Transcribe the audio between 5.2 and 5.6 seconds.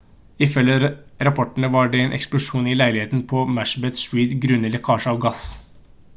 gass